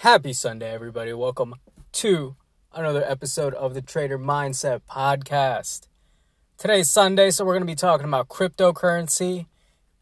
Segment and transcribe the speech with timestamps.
[0.00, 1.12] Happy Sunday, everybody.
[1.12, 1.56] Welcome
[1.92, 2.34] to
[2.72, 5.88] another episode of the Trader Mindset Podcast.
[6.56, 9.44] Today's Sunday, so we're going to be talking about cryptocurrency.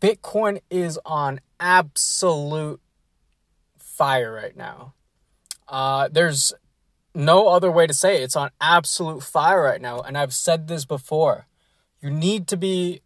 [0.01, 2.81] Bitcoin is on absolute
[3.77, 4.95] fire right now.
[5.67, 6.53] Uh, there's
[7.13, 8.23] no other way to say it.
[8.23, 9.99] It's on absolute fire right now.
[9.99, 11.49] And I've said this before.
[12.01, 13.01] You need to be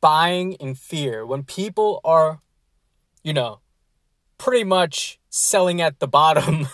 [0.00, 1.26] buying in fear.
[1.26, 2.40] When people are,
[3.22, 3.60] you know,
[4.38, 6.68] pretty much selling at the bottom,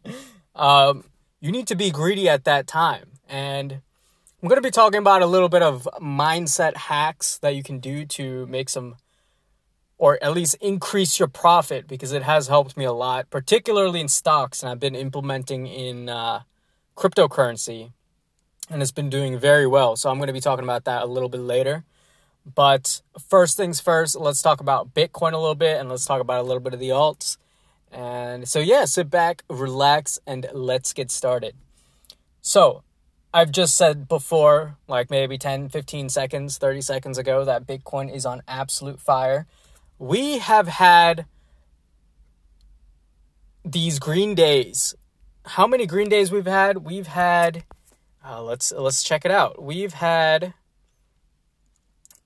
[0.54, 1.04] um,
[1.40, 3.12] you need to be greedy at that time.
[3.28, 3.72] And
[4.42, 7.78] I'm going to be talking about a little bit of mindset hacks that you can
[7.78, 8.96] do to make some,
[9.96, 14.08] or at least increase your profit because it has helped me a lot, particularly in
[14.08, 14.62] stocks.
[14.62, 16.42] And I've been implementing in uh,
[16.96, 17.92] cryptocurrency
[18.70, 19.96] and it's been doing very well.
[19.96, 21.84] So I'm going to be talking about that a little bit later.
[22.46, 26.40] But first things first, let's talk about Bitcoin a little bit and let's talk about
[26.40, 27.38] a little bit of the alts.
[27.90, 31.54] And so, yeah, sit back, relax, and let's get started.
[32.42, 32.82] So,
[33.32, 38.26] I've just said before, like maybe 10, 15 seconds, 30 seconds ago, that Bitcoin is
[38.26, 39.46] on absolute fire.
[39.98, 41.26] We have had
[43.64, 44.94] these green days.
[45.46, 46.78] How many green days we've had?
[46.78, 47.64] We've had
[48.26, 49.62] uh, let's let's check it out.
[49.62, 50.54] We've had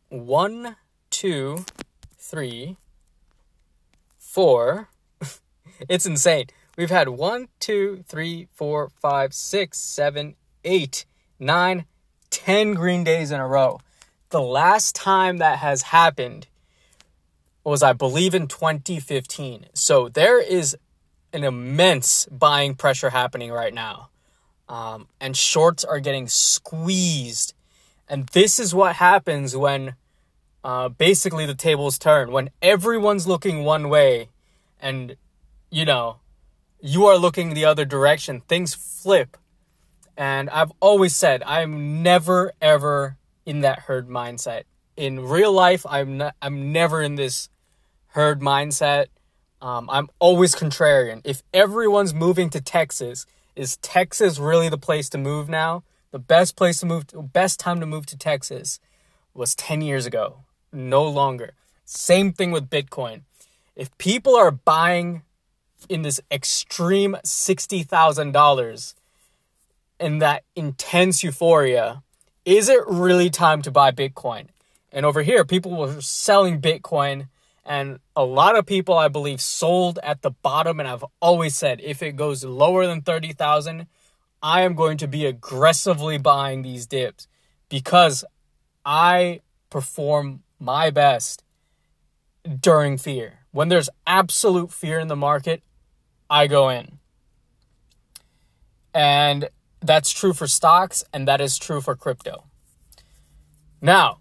[0.09, 0.77] one,
[1.11, 1.65] two,
[2.17, 2.77] three,
[4.19, 4.89] four.
[5.89, 6.47] it's insane.
[6.77, 11.05] We've had one, two, three, four, five, six, seven, eight,
[11.39, 11.87] nine,
[12.31, 13.81] ten green days in a row.
[14.31, 16.47] The last time that has happened
[17.65, 19.67] was, I believe, in 2015.
[19.75, 20.77] So there is
[21.33, 24.11] an immense buying pressure happening right now.
[24.69, 27.55] Um, and shorts are getting squeezed
[28.09, 29.95] and this is what happens when
[30.65, 32.33] uh, basically the tables turn.
[32.33, 34.29] When everyone's looking one way
[34.81, 35.17] and,
[35.71, 36.17] you know,
[36.81, 39.37] you are looking the other direction, things flip.
[40.17, 44.65] And I've always said I'm never ever in that herd mindset.
[44.97, 47.49] In real life, I'm I'm never in this
[48.09, 49.07] herd mindset.
[49.63, 51.21] Um, I'm always contrarian.
[51.25, 55.85] If everyone's moving to Texas, is Texas really the place to move now?
[56.11, 58.81] The best place to move, to, best time to move to Texas
[59.35, 61.53] was 10 years ago, no longer.
[61.85, 63.23] Same thing with Bitcoin.
[63.77, 65.23] If people are buying
[65.89, 68.95] in this extreme $60,000
[70.01, 72.03] in that intense euphoria,
[72.45, 74.49] is it really time to buy Bitcoin?
[74.91, 77.29] And over here, people were selling Bitcoin,
[77.65, 80.81] and a lot of people, I believe, sold at the bottom.
[80.81, 83.87] And I've always said if it goes lower than 30,000,
[84.43, 87.27] I am going to be aggressively buying these dips
[87.69, 88.25] because
[88.85, 89.41] I
[89.71, 91.43] perform my best
[92.61, 93.41] during fear.
[93.51, 95.63] When there's absolute fear in the market,
[96.31, 96.99] I go in.
[98.95, 99.49] And
[99.81, 102.45] that's true for stocks and that is true for crypto.
[103.81, 104.19] Now,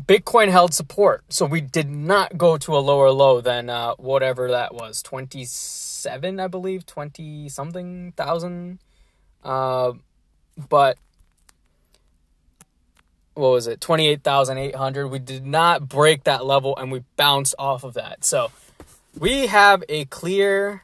[0.00, 4.50] Bitcoin held support, so we did not go to a lower low than uh, whatever
[4.50, 5.02] that was
[6.02, 8.78] 27, I believe, 20 something thousand.
[9.42, 9.92] Uh,
[10.68, 10.98] but
[13.34, 17.94] what was it 28,800 we did not break that level and we bounced off of
[17.94, 18.50] that so
[19.18, 20.82] we have a clear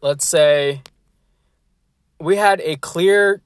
[0.00, 0.80] let's say
[2.20, 3.42] we had a clear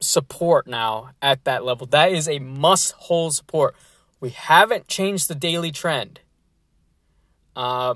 [0.00, 1.86] support now at that level.
[1.86, 3.76] That is a must hold support.
[4.18, 6.20] We haven't changed the daily trend.
[7.54, 7.94] Uh,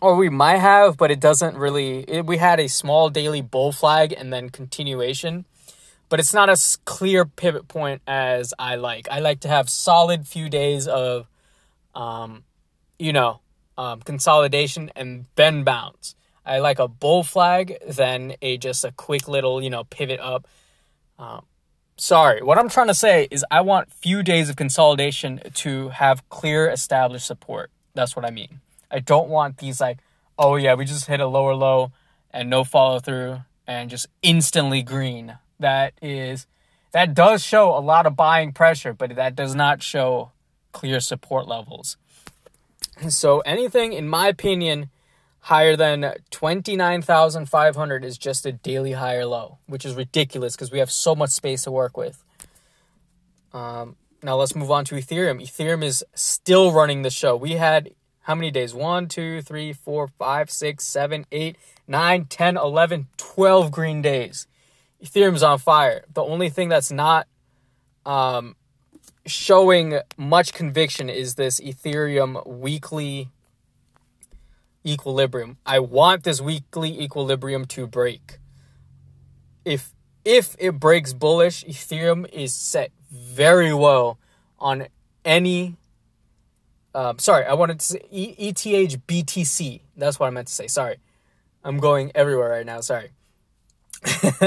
[0.00, 2.00] or we might have, but it doesn't really.
[2.08, 5.44] It, we had a small daily bull flag and then continuation,
[6.08, 9.08] but it's not as clear pivot point as I like.
[9.10, 11.26] I like to have solid few days of,
[11.94, 12.44] um,
[12.98, 13.40] you know,
[13.76, 16.14] um, consolidation and then bounce.
[16.46, 20.46] I like a bull flag than a just a quick little you know pivot up
[21.18, 21.44] um,
[21.96, 26.26] sorry, what I'm trying to say is I want few days of consolidation to have
[26.28, 27.70] clear established support.
[27.94, 28.60] That's what I mean.
[28.90, 29.98] I don't want these like,
[30.38, 31.92] oh yeah, we just hit a lower low
[32.32, 35.38] and no follow through and just instantly green.
[35.60, 36.46] That is
[36.92, 40.32] that does show a lot of buying pressure, but that does not show
[40.72, 41.96] clear support levels.
[43.08, 44.90] So anything in my opinion
[45.40, 50.90] higher than 29,500 is just a daily higher low, which is ridiculous because we have
[50.90, 52.22] so much space to work with.
[53.52, 55.40] Um, now let's move on to Ethereum.
[55.42, 57.36] Ethereum is still running the show.
[57.36, 57.90] We had
[58.28, 58.74] how many days?
[58.74, 64.46] 1, 2, 3, 4, 5, 6, 7, 8, 9, 10, 11, 12 green days.
[65.02, 66.04] Ethereum's on fire.
[66.12, 67.26] The only thing that's not
[68.04, 68.54] um,
[69.24, 73.30] showing much conviction is this Ethereum weekly
[74.86, 75.56] equilibrium.
[75.64, 78.40] I want this weekly equilibrium to break.
[79.64, 79.94] If
[80.26, 84.18] if it breaks bullish, Ethereum is set very well
[84.58, 84.88] on
[85.24, 85.77] any.
[86.94, 89.80] Um, sorry, I wanted to say ETH BTC.
[89.96, 90.66] That's what I meant to say.
[90.66, 90.96] Sorry,
[91.62, 92.80] I'm going everywhere right now.
[92.80, 93.10] Sorry.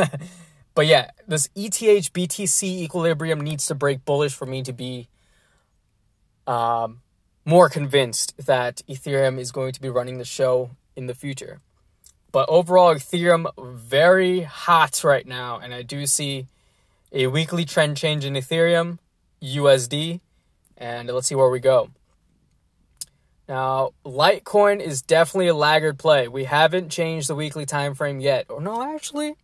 [0.74, 5.08] but yeah, this ETH BTC equilibrium needs to break bullish for me to be
[6.48, 7.02] um,
[7.46, 11.60] more convinced that Ethereum is going to be running the show in the future.
[12.32, 16.48] But overall, Ethereum very hot right now, and I do see
[17.12, 19.00] a weekly trend change in Ethereum,
[19.42, 20.22] USD,
[20.78, 21.90] and let's see where we go.
[23.52, 26.30] Now, Litecoin is definitely a laggard play.
[26.30, 28.46] We haven't changed the weekly time frame yet.
[28.48, 29.36] Or no, actually,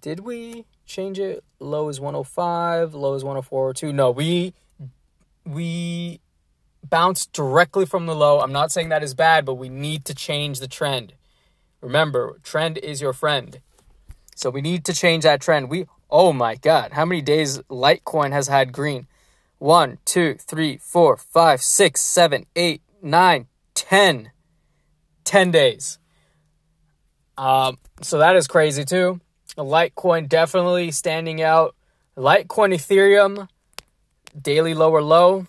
[0.00, 1.44] did we change it?
[1.60, 3.94] Low is 105, low is 104.2.
[3.94, 4.54] No, we
[5.46, 6.18] we
[6.82, 8.40] bounced directly from the low.
[8.40, 11.12] I'm not saying that is bad, but we need to change the trend.
[11.80, 13.60] Remember, trend is your friend.
[14.34, 15.70] So we need to change that trend.
[15.70, 19.06] We oh my god, how many days Litecoin has had green?
[19.62, 24.32] One, two, three, four, five, six, seven, eight, nine, ten.
[25.22, 26.00] Ten days.
[27.38, 29.20] Um, so that is crazy too.
[29.56, 31.76] Litecoin definitely standing out.
[32.16, 33.46] Litecoin Ethereum,
[34.36, 35.46] daily lower low.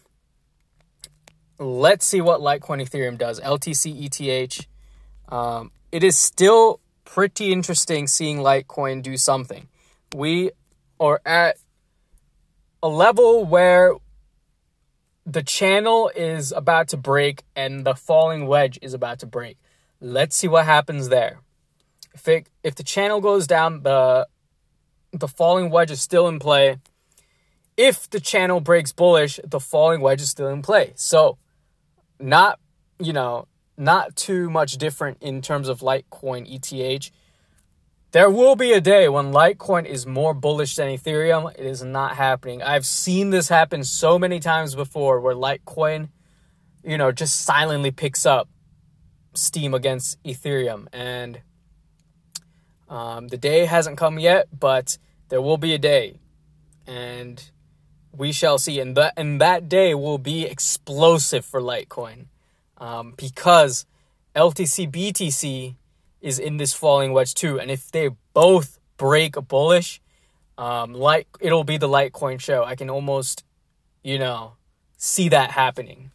[1.57, 3.39] Let's see what Litecoin Ethereum does.
[3.39, 4.67] LTC ETH.
[5.27, 9.69] Um, it is still pretty interesting seeing Litecoin do something.
[10.13, 10.51] We
[10.99, 11.57] are at
[12.83, 13.93] a level where
[15.25, 19.57] the channel is about to break and the falling wedge is about to break.
[20.01, 21.39] Let's see what happens there.
[22.13, 24.27] If it, if the channel goes down, the
[25.13, 26.79] the falling wedge is still in play.
[27.77, 30.91] If the channel breaks bullish, the falling wedge is still in play.
[30.95, 31.37] So,
[32.19, 32.59] not
[32.99, 33.47] you know,
[33.77, 37.11] not too much different in terms of Litecoin ETH.
[38.13, 41.51] There will be a day when Litecoin is more bullish than Ethereum.
[41.57, 42.61] It is not happening.
[42.61, 46.09] I've seen this happen so many times before where Litecoin,
[46.83, 48.47] you know, just silently picks up
[49.33, 50.85] steam against Ethereum.
[50.93, 51.41] And
[52.87, 54.99] um, the day hasn't come yet, but
[55.29, 56.19] there will be a day,
[56.85, 57.43] and
[58.15, 58.79] we shall see.
[58.79, 62.27] And that and that day will be explosive for Litecoin,
[62.77, 63.87] um, because
[64.35, 65.77] LTC BTC
[66.23, 67.59] is in this falling wedge too.
[67.59, 70.01] And if they both break bullish,
[70.57, 72.63] um, like it'll be the Litecoin show.
[72.63, 73.43] I can almost,
[74.01, 74.53] you know,
[74.97, 76.09] see that happening.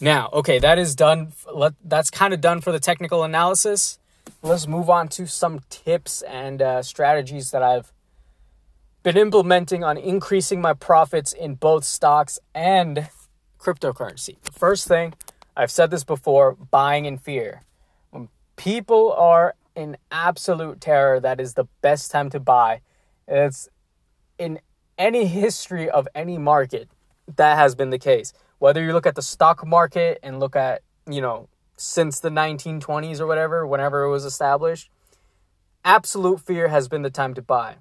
[0.00, 1.32] Now, okay, that is done.
[1.52, 3.98] Let, that's kind of done for the technical analysis
[4.42, 7.92] let's move on to some tips and uh, strategies that I've
[9.02, 13.08] been implementing on increasing my profits in both stocks and
[13.58, 14.36] cryptocurrency.
[14.52, 15.14] First thing,
[15.56, 17.62] I've said this before buying in fear.
[18.58, 22.80] People are in absolute terror, that is the best time to buy.
[23.28, 23.68] It's
[24.36, 24.58] in
[24.98, 26.88] any history of any market,
[27.36, 28.32] that has been the case.
[28.58, 33.20] Whether you look at the stock market and look at, you know, since the 1920s
[33.20, 34.90] or whatever, whenever it was established,
[35.84, 37.76] absolute fear has been the time to buy.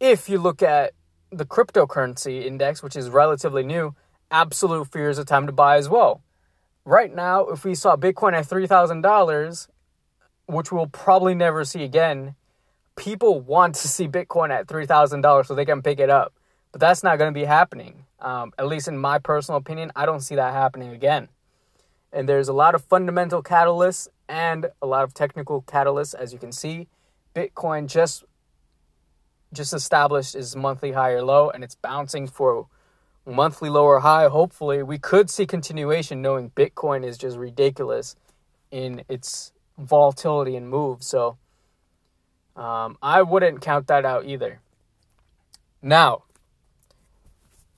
[0.00, 0.94] If you look at
[1.30, 3.94] the cryptocurrency index, which is relatively new,
[4.30, 6.22] absolute fear is a time to buy as well.
[6.84, 9.68] Right now, if we saw Bitcoin at $3,000,
[10.46, 12.34] which we'll probably never see again,
[12.96, 16.34] people want to see Bitcoin at $3,000 so they can pick it up.
[16.72, 18.04] But that's not going to be happening.
[18.18, 21.28] Um, at least in my personal opinion, I don't see that happening again.
[22.12, 26.38] And there's a lot of fundamental catalysts and a lot of technical catalysts, as you
[26.38, 26.88] can see.
[27.34, 28.24] Bitcoin just
[29.52, 32.68] just established its monthly higher low and it's bouncing for
[33.26, 34.28] monthly lower high.
[34.28, 38.16] Hopefully, we could see continuation knowing Bitcoin is just ridiculous
[38.70, 41.02] in its volatility and move.
[41.02, 41.36] So
[42.56, 44.60] um, I wouldn't count that out either.
[45.80, 46.24] Now,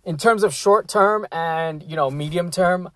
[0.04, 2.90] in terms of short term and you know medium term,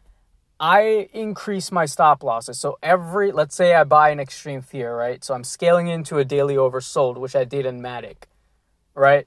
[0.61, 2.59] I increase my stop losses.
[2.59, 5.23] So every, let's say I buy an extreme fear, right?
[5.23, 8.25] So I'm scaling into a daily oversold, which I did in Matic,
[8.95, 9.27] right?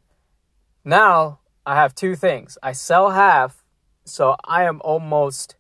[0.84, 2.58] Now I have two things.
[2.64, 3.64] I sell half,
[4.04, 5.56] so I am almost.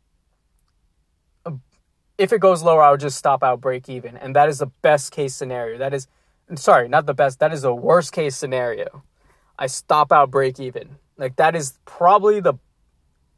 [2.17, 5.11] If it goes lower, I'll just stop out break even, and that is the best
[5.11, 5.77] case scenario.
[5.77, 6.07] That is,
[6.55, 7.39] sorry, not the best.
[7.39, 9.03] That is the worst case scenario.
[9.57, 10.97] I stop out break even.
[11.17, 12.55] Like that is probably the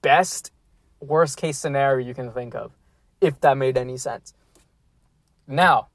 [0.02, 0.52] best
[1.00, 2.72] worst case scenario you can think of,
[3.22, 4.34] if that made any sense.
[5.48, 5.88] Now,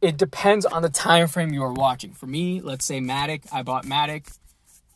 [0.00, 2.12] it depends on the time frame you are watching.
[2.12, 4.36] For me, let's say Matic, I bought Matic,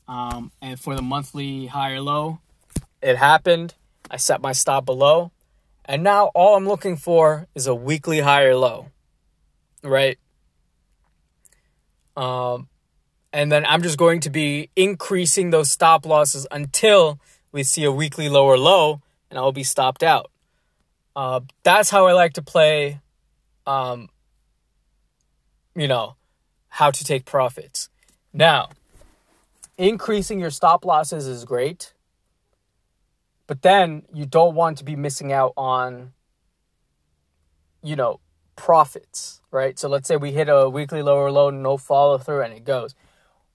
[0.06, 2.40] um, and for the monthly higher low,
[3.02, 3.74] it happened.
[4.10, 5.30] I set my stop below,
[5.84, 8.88] and now all I'm looking for is a weekly higher low,
[9.82, 10.18] right?
[12.16, 12.68] Um,
[13.32, 17.20] and then I'm just going to be increasing those stop losses until
[17.52, 20.30] we see a weekly lower low, and I'll be stopped out.
[21.14, 23.00] Uh, that's how I like to play.
[23.66, 24.08] Um,
[25.74, 26.16] you know,
[26.68, 27.88] how to take profits.
[28.32, 28.70] Now,
[29.76, 31.94] increasing your stop losses is great,
[33.46, 36.12] but then you don't want to be missing out on,
[37.82, 38.20] you know,
[38.56, 39.78] profits, right?
[39.78, 42.94] So let's say we hit a weekly lower low, no follow through, and it goes.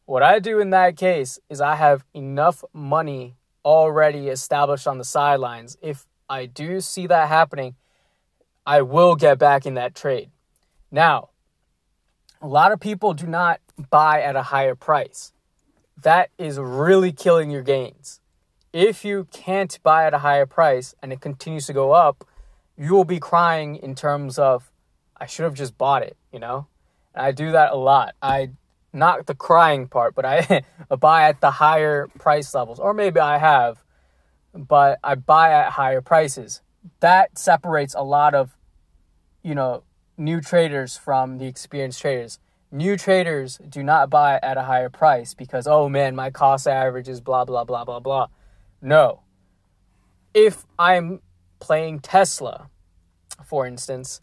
[0.06, 5.04] What I do in that case is I have enough money already established on the
[5.04, 5.78] sidelines.
[5.82, 7.76] If I do see that happening,
[8.66, 10.30] I will get back in that trade.
[10.92, 11.30] Now,
[12.42, 15.34] a lot of people do not buy at a higher price.
[16.01, 18.20] That is really killing your gains.
[18.74, 22.27] If you can't buy at a higher price and it continues to go up,
[22.77, 24.72] you will be crying in terms of,
[25.18, 26.68] I should have just bought it, you know?
[27.13, 28.15] And I do that a lot.
[28.22, 28.51] I,
[28.92, 30.63] not the crying part, but I
[31.00, 33.84] buy at the higher price levels, or maybe I have,
[34.54, 36.62] but I buy at higher prices.
[37.00, 38.58] That separates a lot of,
[39.42, 39.84] you know,
[40.18, 42.40] new traders from the experienced traders.
[42.72, 47.08] New traders do not buy at a higher price because, oh man, my cost average
[47.08, 48.28] is blah, blah, blah, blah, blah.
[48.82, 49.22] No.
[50.34, 51.22] If I'm
[51.60, 52.70] playing Tesla,
[53.46, 54.22] for instance,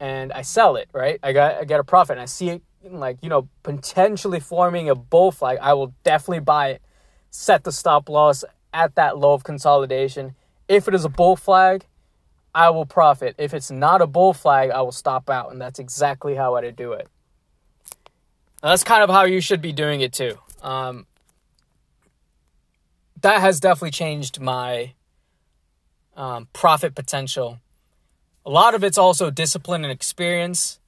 [0.00, 1.18] and I sell it, right?
[1.22, 4.88] I got I get a profit and I see it like, you know, potentially forming
[4.88, 6.82] a bull flag, I will definitely buy it.
[7.30, 10.34] Set the stop loss at that low of consolidation.
[10.68, 11.86] If it is a bull flag,
[12.54, 13.34] I will profit.
[13.38, 15.52] If it's not a bull flag, I will stop out.
[15.52, 17.08] And that's exactly how I do it.
[18.62, 20.38] That's kind of how you should be doing it too.
[20.62, 21.06] Um,
[23.20, 24.94] that has definitely changed my
[26.16, 27.60] um, profit potential.
[28.44, 30.80] A lot of it's also discipline and experience.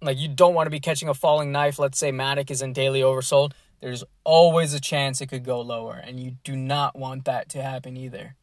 [0.00, 1.78] Like you don't want to be catching a falling knife.
[1.78, 3.52] Let's say Matic is in daily oversold.
[3.80, 7.62] There's always a chance it could go lower, and you do not want that to
[7.62, 8.36] happen either.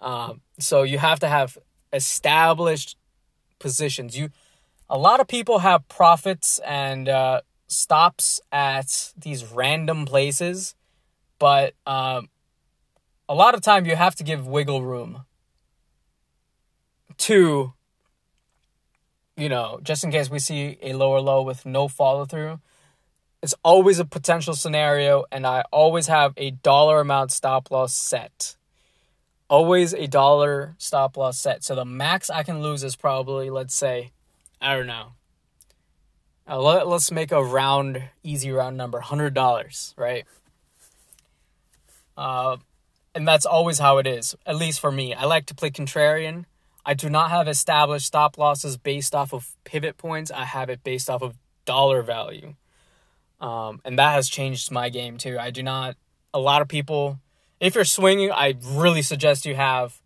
[0.00, 1.58] Um, so you have to have
[1.92, 2.96] established
[3.58, 4.16] positions.
[4.16, 4.30] You,
[4.88, 10.74] a lot of people have profits and uh, stops at these random places,
[11.38, 12.28] but um,
[13.28, 15.24] a lot of time you have to give wiggle room
[17.18, 17.72] to,
[19.36, 22.60] you know, just in case we see a lower low with no follow through.
[23.40, 28.56] It's always a potential scenario, and I always have a dollar amount stop loss set
[29.48, 31.64] always a dollar stop loss set.
[31.64, 34.10] So the max I can lose is probably, let's say,
[34.60, 35.12] I don't know.
[36.48, 40.24] Uh, let, us make a round, easy round number, $100, right?
[42.16, 42.56] Uh,
[43.14, 45.12] and that's always how it is, at least for me.
[45.12, 46.46] I like to play contrarian.
[46.86, 50.30] I do not have established stop losses based off of pivot points.
[50.30, 51.36] I have it based off of
[51.66, 52.54] dollar value.
[53.40, 55.38] Um, and that has changed my game too.
[55.38, 55.96] I do not,
[56.32, 57.18] a lot of people
[57.60, 60.00] if you're swinging, I really suggest you have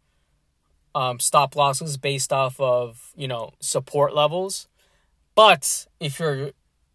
[0.94, 4.68] um, stop losses based off of you know support levels.
[5.34, 6.50] But if you're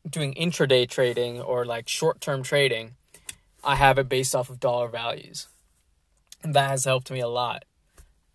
[0.10, 2.96] doing intraday trading or like short term trading,
[3.64, 5.48] I have it based off of dollar values,
[6.44, 7.66] and that has helped me a lot.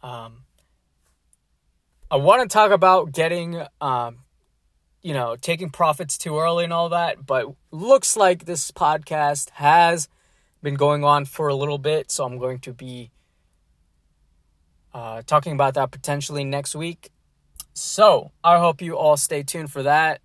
[0.03, 0.45] Um,
[2.11, 4.19] I want to talk about getting, um,
[5.01, 10.09] you know, taking profits too early and all that, but looks like this podcast has
[10.63, 13.11] been going on for a little bit, so I'm going to be
[14.95, 17.11] uh, talking about that potentially next week.
[17.75, 20.21] So I hope you all stay tuned for that.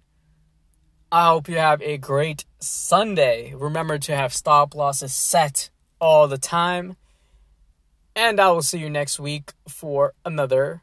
[1.12, 3.53] I hope you have a great Sunday.
[3.56, 5.70] Remember to have stop losses set
[6.01, 6.98] all the time.
[8.15, 10.82] And I will see you next week for another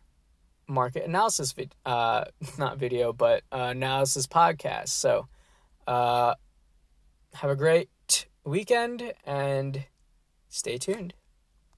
[0.66, 2.24] market analysis video, uh,
[2.58, 4.88] not video, but uh, analysis podcast.
[4.88, 5.28] So,
[5.86, 6.34] uh,
[7.34, 7.90] have a great
[8.44, 9.84] weekend and
[10.48, 11.14] stay tuned.